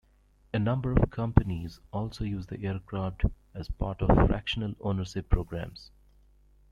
[0.51, 3.21] A number of companies also use the aircraft
[3.53, 5.91] as part of fractional ownership programs.